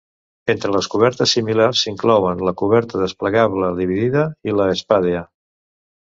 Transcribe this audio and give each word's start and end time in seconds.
Entre 0.51 0.69
les 0.75 0.87
cobertes 0.93 1.33
similars 1.37 1.83
s"inclouen 1.83 2.41
la 2.47 2.55
"coberta 2.63 3.03
desplegable 3.03 3.71
dividida" 3.83 4.27
i 4.51 4.57
la 4.63 4.69
"spadea". 4.83 5.25